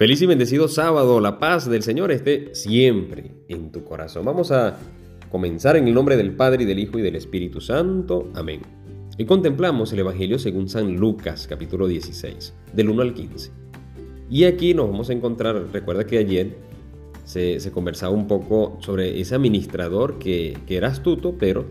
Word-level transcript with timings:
Feliz 0.00 0.22
y 0.22 0.24
bendecido 0.24 0.66
sábado, 0.66 1.20
la 1.20 1.38
paz 1.38 1.68
del 1.68 1.82
Señor 1.82 2.10
esté 2.10 2.54
siempre 2.54 3.32
en 3.48 3.70
tu 3.70 3.84
corazón. 3.84 4.24
Vamos 4.24 4.50
a 4.50 4.78
comenzar 5.30 5.76
en 5.76 5.86
el 5.88 5.92
nombre 5.92 6.16
del 6.16 6.34
Padre 6.34 6.62
y 6.62 6.66
del 6.66 6.78
Hijo 6.78 6.98
y 6.98 7.02
del 7.02 7.16
Espíritu 7.16 7.60
Santo. 7.60 8.30
Amén. 8.34 8.62
Y 9.18 9.26
contemplamos 9.26 9.92
el 9.92 9.98
Evangelio 9.98 10.38
según 10.38 10.70
San 10.70 10.96
Lucas, 10.96 11.46
capítulo 11.46 11.86
16, 11.86 12.54
del 12.72 12.88
1 12.88 13.02
al 13.02 13.12
15. 13.12 13.50
Y 14.30 14.44
aquí 14.44 14.72
nos 14.72 14.88
vamos 14.90 15.10
a 15.10 15.12
encontrar, 15.12 15.66
recuerda 15.70 16.06
que 16.06 16.16
ayer 16.16 16.56
se, 17.24 17.60
conversaba 17.70 18.14
un 18.14 18.26
poco 18.26 18.78
sobre 18.80 19.20
ese 19.20 19.34
administrador 19.34 20.18
que, 20.18 20.56
era 20.66 20.88
astuto, 20.88 21.34
pero 21.38 21.66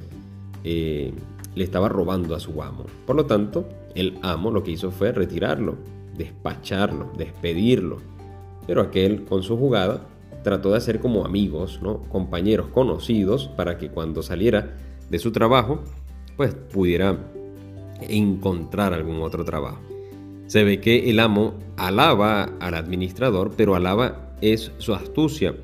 eh, 0.64 1.14
le 1.56 1.64
estaba 1.64 1.90
robando 1.90 2.36
a 2.36 2.40
su 2.40 2.62
amo. 2.62 2.86
Por 3.08 3.16
lo 3.16 3.26
tanto, 3.26 3.68
el 3.96 4.20
amo 4.22 4.52
lo 4.52 4.62
que 4.62 4.70
hizo 4.70 4.92
fue 4.92 5.14
retirarlo, 5.14 5.78
despacharlo, 6.16 7.12
despedirlo 7.18 8.19
pero 8.70 8.82
aquel 8.82 9.26
con 9.26 9.42
su 9.42 9.58
jugada 9.58 10.06
trató 10.44 10.70
de 10.70 10.78
hacer 10.78 11.00
como 11.00 11.26
amigos, 11.26 11.80
¿no? 11.82 12.04
compañeros 12.04 12.68
conocidos, 12.68 13.48
para 13.48 13.80
que 13.80 13.90
cuando 13.90 14.22
saliera 14.22 14.78
de 15.10 15.18
su 15.18 15.32
trabajo, 15.32 15.80
pues 16.38 16.54
pudiera 16.54 17.18
encontrar 18.02 18.94
algún 18.94 19.22
otro 19.24 19.44
trabajo. 19.44 19.80
Se 20.46 20.64
ve 20.64 20.80
que 20.80 21.10
el 21.10 21.20
amo 21.20 21.56
alaba 21.78 22.44
al 22.60 22.76
administrador, 22.76 23.54
pero 23.58 23.74
alaba 23.74 24.36
es 24.40 24.72
su 24.78 24.94
astucia. 24.94 25.56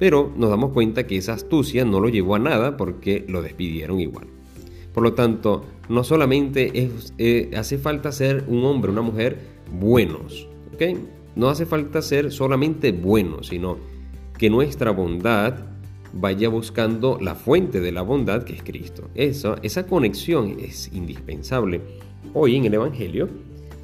Pero 0.00 0.32
nos 0.36 0.50
damos 0.50 0.72
cuenta 0.72 1.06
que 1.06 1.18
esa 1.18 1.34
astucia 1.34 1.84
no 1.84 2.00
lo 2.00 2.08
llevó 2.08 2.34
a 2.34 2.40
nada 2.40 2.76
porque 2.76 3.24
lo 3.28 3.42
despidieron 3.42 4.00
igual. 4.00 4.26
Por 4.92 5.04
lo 5.04 5.12
tanto, 5.12 5.66
no 5.88 6.02
solamente 6.02 6.90
eh, 7.16 7.50
hace 7.56 7.78
falta 7.78 8.10
ser 8.10 8.42
un 8.48 8.64
hombre, 8.64 8.90
una 8.90 9.02
mujer 9.02 9.38
buenos, 9.72 10.48
¿ok? 10.74 10.98
No 11.36 11.48
hace 11.48 11.66
falta 11.66 12.02
ser 12.02 12.32
solamente 12.32 12.92
bueno, 12.92 13.42
sino 13.42 13.78
que 14.38 14.50
nuestra 14.50 14.90
bondad 14.90 15.54
vaya 16.12 16.48
buscando 16.48 17.18
la 17.20 17.34
fuente 17.34 17.80
de 17.80 17.92
la 17.92 18.02
bondad 18.02 18.42
que 18.42 18.54
es 18.54 18.62
Cristo. 18.62 19.08
Esa, 19.14 19.56
esa 19.62 19.86
conexión 19.86 20.56
es 20.58 20.90
indispensable. 20.92 21.80
Hoy 22.34 22.56
en 22.56 22.64
el 22.64 22.74
Evangelio 22.74 23.28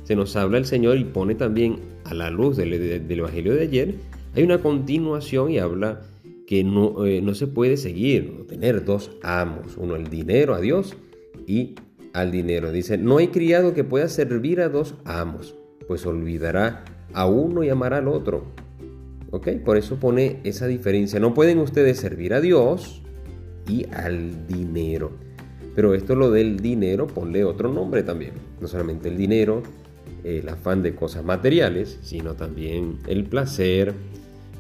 se 0.03 0.17
nos 0.17 0.37
habla 0.37 0.59
el 0.59 0.67
Señor 0.67 0.99
y 0.99 1.05
pone 1.05 1.35
también 1.35 1.81
a 2.05 2.15
la 2.15 2.31
luz 2.31 2.57
del, 2.57 2.73
Evangelio 2.73 3.55
de 3.55 3.63
ayer, 3.63 3.95
hay 4.35 4.43
una 4.43 4.59
continuación 4.59 5.51
y 5.51 5.59
habla 5.59 6.03
que 6.47 6.63
no, 6.63 7.05
eh, 7.05 7.21
no 7.21 7.35
se 7.35 7.49
puede 7.49 7.77
seguir, 7.77 8.47
tener 8.47 8.85
dos 8.85 9.11
amos, 9.23 9.77
uno 9.77 9.97
el 9.97 10.09
dinero 10.09 10.55
a 10.55 10.61
Dios 10.61 10.97
y 11.47 11.75
al 12.13 12.31
dinero. 12.31 12.71
Dice, 12.71 12.99
no 12.99 13.19
hay 13.19 13.29
criado 13.29 13.75
que 13.75 13.83
pueda 13.83 14.09
servir 14.09 14.61
a 14.61 14.69
dos 14.69 14.95
amos, 15.05 15.57
pues 15.89 16.07
olvidará 16.07 16.85
a 17.13 17.27
uno 17.27 17.65
y 17.65 17.69
amar 17.69 17.95
al 17.95 18.09
otro. 18.09 18.45
¿Ok? 19.31 19.49
Por 19.65 19.77
eso 19.77 19.97
pone 19.97 20.41
esa 20.45 20.67
diferencia. 20.67 21.21
No 21.21 21.35
pueden 21.35 21.59
ustedes 21.59 21.99
servir 21.99 22.35
a 22.35 22.41
Dios 22.41 23.03
y 23.69 23.87
al 23.93 24.47
dinero. 24.47 25.13
Pero 25.75 25.95
esto 25.95 26.15
lo 26.15 26.31
del 26.31 26.61
dinero, 26.61 27.07
ponle 27.07 27.45
otro 27.45 27.73
nombre 27.73 28.03
también. 28.03 28.33
No 28.61 28.69
solamente 28.69 29.09
el 29.09 29.17
dinero, 29.17 29.63
el 30.25 30.49
afán 30.49 30.83
de 30.83 30.95
cosas 30.95 31.25
materiales, 31.25 31.99
sino 32.03 32.35
también 32.35 32.99
el 33.07 33.25
placer, 33.25 33.93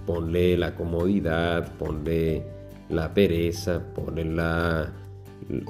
ponle 0.07 0.57
la 0.57 0.75
comodidad, 0.75 1.73
ponle 1.79 2.43
la 2.89 3.15
pereza, 3.15 3.83
ponle 3.95 4.25
la, 4.25 4.93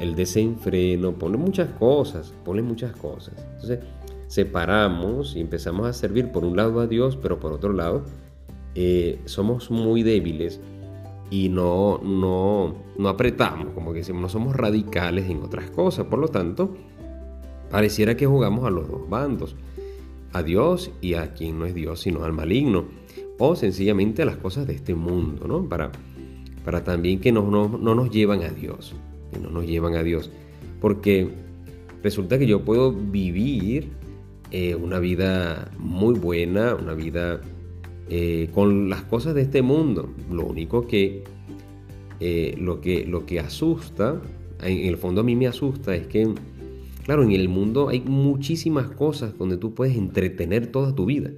el 0.01 0.15
desenfreno, 0.15 1.13
ponle 1.13 1.39
muchas 1.39 1.71
cosas, 1.71 2.33
ponle 2.45 2.63
muchas 2.63 2.95
cosas. 2.97 3.35
Separamos 4.29 5.37
y 5.37 5.41
empezamos 5.41 5.87
a 5.87 5.93
servir 5.93 6.33
por 6.33 6.45
un 6.45 6.57
lado 6.57 6.81
a 6.81 6.87
Dios, 6.87 7.17
pero 7.17 7.39
por 7.39 7.53
otro 7.53 7.73
lado 7.73 8.05
eh, 8.75 9.21
somos 9.25 9.71
muy 9.71 10.03
débiles 10.03 10.61
y 11.31 11.49
no, 11.49 11.99
no, 12.03 12.75
no 12.99 13.09
apretamos, 13.09 13.73
como 13.75 13.93
que 13.93 13.99
decimos, 13.99 14.23
no 14.23 14.29
somos 14.29 14.55
radicales 14.55 15.29
en 15.29 15.43
otras 15.43 15.71
cosas. 15.71 16.07
Por 16.07 16.19
lo 16.19 16.29
tanto, 16.29 16.77
pareciera 17.71 18.17
que 18.17 18.27
jugamos 18.27 18.65
a 18.65 18.71
los 18.71 18.89
dos 18.89 19.09
bandos, 19.09 19.57
a 20.33 20.43
Dios 20.43 20.91
y 21.01 21.15
a 21.15 21.33
quien 21.33 21.59
no 21.59 21.67
es 21.67 21.75
Dios, 21.75 22.01
sino 22.01 22.25
al 22.25 22.33
maligno, 22.33 22.85
o 23.39 23.57
sencillamente 23.57 24.23
a 24.23 24.25
las 24.25 24.37
cosas 24.37 24.67
de 24.67 24.75
este 24.75 24.95
mundo, 24.95 25.47
¿no? 25.49 25.69
Para, 25.69 25.91
para 26.65 26.85
también 26.85 27.21
que 27.21 27.33
no, 27.33 27.51
no, 27.51 27.69
no 27.69 27.95
nos 27.95 28.11
llevan 28.11 28.43
a 28.43 28.49
Dios, 28.49 28.95
que 29.33 29.39
no 29.39 29.51
nos 29.51 29.67
llevan 29.67 29.95
a 29.95 30.03
Dios. 30.03 30.31
Porque 30.81 31.31
resulta 32.03 32.39
que 32.39 32.47
yo 32.47 32.65
puedo 32.65 32.93
vivir 32.93 33.91
eh, 34.51 34.75
una 34.75 34.99
vida 34.99 35.71
muy 35.79 36.15
buena, 36.19 36.75
una 36.75 36.95
vida 36.95 37.41
eh, 38.09 38.49
con 38.55 38.89
las 38.89 39.03
cosas 39.03 39.35
de 39.35 39.43
este 39.43 39.63
mundo. 39.63 40.09
Lo 40.31 40.47
único 40.47 40.87
que, 40.87 41.25
eh, 42.21 42.55
lo 42.61 42.81
que, 42.81 43.05
lo 43.05 43.27
que 43.27 43.41
asusta, 43.41 44.21
en 44.63 44.87
el 44.87 44.97
fondo 44.97 45.23
a 45.23 45.25
mí 45.25 45.35
me 45.35 45.49
asusta, 45.49 45.97
es 45.97 46.07
que, 46.07 46.29
claro, 47.05 47.25
en 47.25 47.33
el 47.33 47.49
mundo 47.49 47.89
hay 47.89 48.01
muchísimas 48.01 48.91
cosas 48.91 49.37
donde 49.37 49.57
tú 49.57 49.75
puedes 49.75 49.97
entretener 49.97 50.69
toda 50.69 50.95
tu 50.95 51.07
vida. 51.07 51.31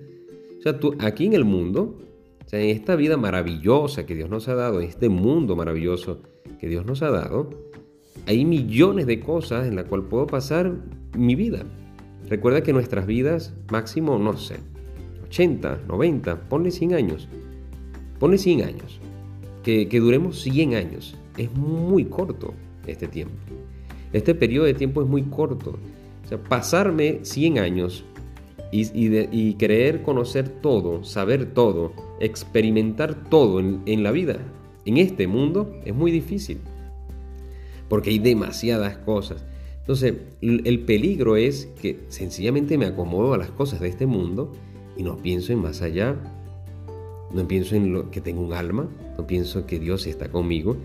O 0.59 0.63
sea, 0.63 0.79
tú 0.79 0.95
aquí 0.99 1.25
en 1.25 1.33
el 1.33 1.47
mundo, 1.47 1.99
o 2.45 2.49
sea, 2.49 2.61
en 2.61 2.69
esta 2.69 2.97
vida 2.97 3.17
maravillosa 3.17 4.05
que 4.05 4.15
Dios 4.15 4.29
nos 4.29 4.49
ha 4.49 4.55
dado, 4.55 4.81
en 4.81 4.89
este 4.89 5.09
mundo 5.09 5.57
maravilloso 5.57 6.21
que 6.61 6.69
Dios 6.69 6.85
nos 6.85 7.03
ha 7.03 7.11
dado, 7.11 7.49
hay 8.27 8.45
millones 8.45 9.07
de 9.07 9.21
cosas 9.21 9.67
en 9.67 9.77
las 9.77 9.87
cuales 9.87 10.09
puedo 10.11 10.27
pasar 10.27 10.75
mi 11.17 11.35
vida. 11.35 11.65
Recuerda 12.28 12.62
que 12.62 12.75
nuestras 12.75 13.06
vidas, 13.06 13.55
máximo, 13.71 14.19
no 14.19 14.37
sé, 14.37 14.56
80, 15.28 15.81
90, 15.89 16.49
ponle 16.49 16.71
100 16.71 16.94
años. 16.94 17.28
Ponle 18.19 18.37
100 18.37 18.62
años. 18.62 19.00
Que, 19.62 19.87
duremos 19.93 20.41
100 20.43 20.75
años. 20.75 21.17
Es 21.37 21.53
muy 21.53 22.05
corto 22.05 22.55
este 22.87 23.06
tiempo. 23.06 23.34
Este 24.12 24.34
periodo 24.34 24.67
de 24.67 24.75
tiempo 24.75 25.03
es 25.03 25.09
muy 25.09 25.22
corto. 25.22 25.78
O 26.25 26.28
sea, 26.28 26.38
pasarme 26.38 27.21
100 27.22 27.59
años 27.59 28.05
y, 28.72 28.87
y, 28.94 29.55
creer 29.55 30.03
conocer 30.03 30.49
todo, 30.49 31.05
saber 31.05 31.53
todo, 31.55 31.93
experimentar 32.21 33.25
todo 33.31 33.61
en, 33.61 33.81
en 33.87 34.03
la 34.03 34.11
vida, 34.11 34.38
en 34.84 34.99
este 34.99 35.27
mundo, 35.27 35.75
es 35.84 35.94
muy 35.94 36.11
difícil. 36.11 36.59
Porque 37.88 38.11
hay 38.11 38.19
demasiadas 38.19 38.99
cosas. 38.99 39.44
Entonces, 39.88 40.16
el 40.43 40.81
peligro 40.81 41.37
es 41.37 41.71
que 41.81 42.00
sencillamente 42.09 42.76
me 42.76 42.84
acomodo 42.84 43.32
a 43.32 43.38
las 43.38 43.50
cosas 43.50 43.81
de 43.81 43.88
este 43.88 44.04
mundo 44.04 44.53
y 44.99 45.03
no 45.03 45.16
pienso 45.16 45.50
en 45.54 45.60
más 45.60 45.81
allá, 45.81 46.15
no 47.32 47.49
pienso 47.49 47.75
en 47.75 47.94
lo 47.94 48.10
que 48.10 48.21
tengo 48.21 48.43
un 48.43 48.53
alma, 48.53 48.87
no 49.16 49.26
pienso 49.26 49.65
que 49.65 49.78
Dios 49.78 50.06
está 50.06 50.31
conmigo, 50.31 50.76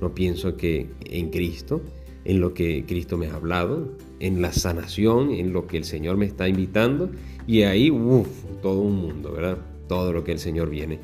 no 0.00 0.14
pienso 0.14 0.56
que 0.56 0.86
en 1.04 1.28
Cristo, 1.28 1.82
en 2.24 2.40
lo 2.40 2.54
que 2.54 2.86
Cristo 2.86 3.18
me 3.18 3.26
ha 3.26 3.34
hablado, 3.34 3.92
en 4.18 4.40
la 4.40 4.54
sanación, 4.54 5.30
en 5.30 5.52
lo 5.52 5.66
que 5.66 5.76
el 5.76 5.84
Señor 5.84 6.16
me 6.16 6.24
está 6.24 6.48
invitando 6.48 7.10
y 7.46 7.64
ahí, 7.64 7.90
uff, 7.90 8.28
todo 8.62 8.80
un 8.80 8.96
mundo, 8.96 9.30
¿verdad? 9.30 9.58
Todo 9.88 10.14
lo 10.14 10.24
que 10.24 10.32
el 10.32 10.38
Señor 10.38 10.70
viene, 10.70 10.98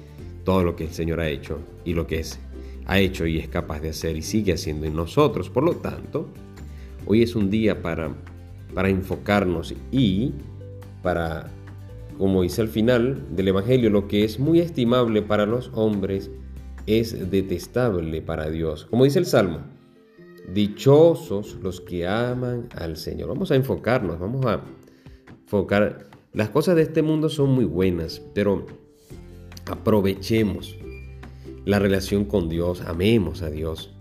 todo 0.45 0.65
lo 0.65 0.77
que 0.77 0.85
el 0.85 0.93
Señor 0.95 1.21
ha 1.21 1.29
hecho 1.29 1.59
y 1.85 1.93
lo 1.93 2.07
que 2.07 2.21
es, 2.21 2.39
ha 2.87 2.99
hecho 3.01 3.27
y 3.27 3.39
es 3.39 3.49
capaz 3.49 3.81
de 3.81 3.91
hacer 3.91 4.17
y 4.17 4.23
sigue 4.23 4.55
haciendo 4.55 4.87
en 4.87 4.97
nosotros. 4.97 5.51
Por 5.51 5.63
lo 5.63 5.77
tanto, 5.77 6.31
Hoy 7.07 7.23
es 7.23 7.37
un 7.37 7.51
día 7.51 7.83
para, 7.83 8.15
para 8.75 8.89
enfocarnos 8.89 9.75
y 9.93 10.33
para, 11.03 11.51
como 12.19 12.43
dice 12.43 12.63
al 12.63 12.69
final 12.69 13.37
del 13.37 13.49
Evangelio, 13.49 13.91
lo 13.91 14.09
que 14.09 14.25
es 14.25 14.39
muy 14.39 14.61
estimable 14.61 15.21
para 15.21 15.45
los 15.45 15.71
hombres 15.75 16.31
es 16.87 17.31
detestable 17.31 18.23
para 18.23 18.49
Dios. 18.49 18.87
Como 18.87 19.05
dice 19.05 19.19
el 19.19 19.27
Salmo, 19.27 19.61
dichosos 20.53 21.59
los 21.63 21.81
que 21.81 22.07
aman 22.07 22.69
al 22.77 22.97
Señor. 22.97 23.29
Vamos 23.29 23.51
a 23.51 23.57
enfocarnos, 23.57 24.19
vamos 24.19 24.45
a 24.47 24.63
enfocar. 25.43 26.07
Las 26.33 26.49
cosas 26.49 26.77
de 26.77 26.83
este 26.83 27.03
mundo 27.03 27.29
son 27.29 27.51
muy 27.51 27.65
buenas, 27.65 28.21
pero 28.35 28.67
aprovechemos 29.71 30.77
la 31.65 31.79
relación 31.79 32.25
con 32.25 32.49
Dios, 32.49 32.83
amemos 32.83 33.43
a 33.43 33.51
Dios 33.51 33.94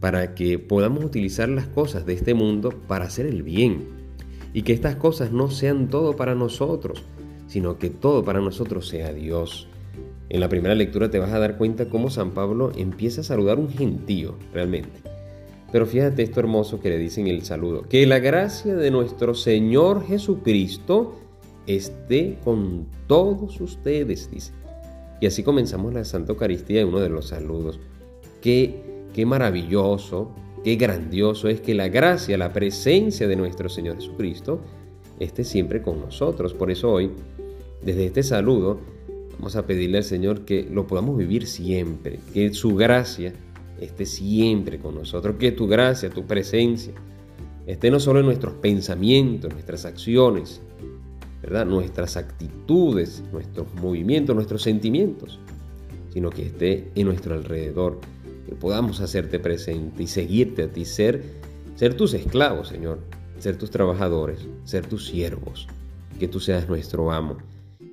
para 0.00 0.34
que 0.34 0.58
podamos 0.58 1.04
utilizar 1.04 1.48
las 1.48 1.66
cosas 1.66 2.06
de 2.06 2.14
este 2.14 2.34
mundo 2.34 2.70
para 2.86 3.06
hacer 3.06 3.26
el 3.26 3.42
bien 3.42 3.88
y 4.52 4.62
que 4.62 4.72
estas 4.72 4.96
cosas 4.96 5.32
no 5.32 5.50
sean 5.50 5.88
todo 5.88 6.16
para 6.16 6.34
nosotros, 6.34 7.02
sino 7.46 7.78
que 7.78 7.90
todo 7.90 8.24
para 8.24 8.40
nosotros 8.40 8.88
sea 8.88 9.12
Dios. 9.12 9.68
En 10.28 10.40
la 10.40 10.48
primera 10.48 10.74
lectura 10.74 11.10
te 11.10 11.18
vas 11.18 11.32
a 11.32 11.38
dar 11.38 11.56
cuenta 11.56 11.88
cómo 11.88 12.10
San 12.10 12.32
Pablo 12.32 12.72
empieza 12.76 13.20
a 13.20 13.24
saludar 13.24 13.58
un 13.58 13.68
gentío 13.68 14.34
realmente. 14.52 15.00
Pero 15.72 15.86
fíjate 15.86 16.22
esto 16.22 16.40
hermoso 16.40 16.80
que 16.80 16.90
le 16.90 16.98
dicen 16.98 17.26
el 17.26 17.42
saludo. 17.42 17.82
Que 17.82 18.06
la 18.06 18.18
gracia 18.18 18.74
de 18.74 18.90
nuestro 18.90 19.34
Señor 19.34 20.06
Jesucristo 20.06 21.18
esté 21.66 22.38
con 22.44 22.86
todos 23.06 23.60
ustedes, 23.60 24.30
dice. 24.30 24.52
Y 25.20 25.26
así 25.26 25.42
comenzamos 25.42 25.92
la 25.92 26.04
Santa 26.04 26.32
Eucaristía 26.32 26.80
en 26.80 26.88
uno 26.88 27.00
de 27.00 27.08
los 27.08 27.28
saludos. 27.28 27.80
Que 28.40 28.85
Qué 29.16 29.26
maravilloso, 29.26 30.30
qué 30.62 30.76
grandioso 30.76 31.48
es 31.48 31.60
que 31.60 31.74
la 31.74 31.88
gracia, 31.88 32.38
la 32.38 32.52
presencia 32.52 33.26
de 33.26 33.34
nuestro 33.34 33.68
Señor 33.68 33.96
Jesucristo 33.96 34.60
esté 35.18 35.42
siempre 35.42 35.82
con 35.82 36.00
nosotros. 36.00 36.54
Por 36.54 36.70
eso 36.70 36.92
hoy, 36.92 37.10
desde 37.82 38.06
este 38.06 38.22
saludo, 38.22 38.78
Vamos 39.38 39.56
a 39.56 39.66
pedirle 39.66 39.98
al 39.98 40.04
Señor 40.04 40.44
que 40.44 40.66
lo 40.70 40.86
podamos 40.86 41.16
vivir 41.16 41.46
siempre, 41.46 42.18
que 42.32 42.54
su 42.54 42.74
gracia 42.74 43.34
esté 43.80 44.06
siempre 44.06 44.78
con 44.78 44.94
nosotros, 44.94 45.36
que 45.38 45.52
tu 45.52 45.66
gracia, 45.66 46.08
tu 46.08 46.24
presencia, 46.24 46.94
esté 47.66 47.90
no 47.90 48.00
solo 48.00 48.20
en 48.20 48.26
nuestros 48.26 48.54
pensamientos, 48.54 49.52
nuestras 49.52 49.84
acciones, 49.84 50.62
¿verdad? 51.42 51.66
nuestras 51.66 52.16
actitudes, 52.16 53.22
nuestros 53.30 53.66
movimientos, 53.74 54.34
nuestros 54.34 54.62
sentimientos, 54.62 55.38
sino 56.14 56.30
que 56.30 56.46
esté 56.46 56.90
en 56.94 57.06
nuestro 57.06 57.34
alrededor, 57.34 58.00
que 58.46 58.54
podamos 58.54 59.00
hacerte 59.00 59.38
presente 59.38 60.04
y 60.04 60.06
seguirte 60.06 60.62
a 60.62 60.68
ti, 60.68 60.84
ser, 60.84 61.22
ser 61.74 61.94
tus 61.94 62.14
esclavos, 62.14 62.68
Señor, 62.68 63.00
ser 63.38 63.56
tus 63.56 63.70
trabajadores, 63.70 64.46
ser 64.64 64.86
tus 64.86 65.06
siervos, 65.06 65.66
que 66.18 66.28
tú 66.28 66.40
seas 66.40 66.68
nuestro 66.68 67.10
amo 67.12 67.38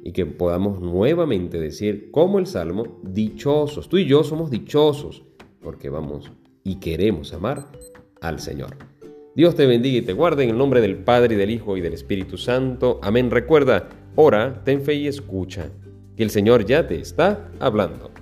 y 0.04 0.12
que 0.12 0.26
podamos 0.26 0.80
nuevamente 0.80 1.60
decir, 1.60 2.12
como 2.12 2.40
el 2.40 2.46
Salmo, 2.46 3.00
dichosos, 3.04 3.90
tú 3.90 3.98
y 3.98 4.06
yo 4.06 4.24
somos 4.24 4.52
dichosos, 4.52 5.24
porque 5.62 5.90
vamos 5.90 6.32
y 6.64 6.76
queremos 6.76 7.34
amar 7.34 7.72
al 8.22 8.40
Señor. 8.40 8.78
Dios 9.36 9.56
te 9.56 9.66
bendiga 9.66 9.98
y 9.98 10.02
te 10.02 10.14
guarde 10.14 10.44
en 10.44 10.52
el 10.52 10.58
nombre 10.58 10.82
del 10.82 10.98
Padre 10.98 11.34
y 11.34 11.38
del 11.38 11.50
Hijo 11.50 11.76
y 11.76 11.82
del 11.82 11.94
Espíritu 11.94 12.38
Santo. 12.38 13.00
Amén. 13.02 13.32
Recuerda, 13.32 13.90
ora, 14.16 14.64
ten 14.64 14.82
fe 14.82 14.94
y 14.94 15.08
escucha, 15.08 15.72
que 16.16 16.24
el 16.24 16.30
Señor 16.30 16.66
ya 16.66 16.88
te 16.88 17.00
está 17.00 17.50
hablando. 17.60 18.13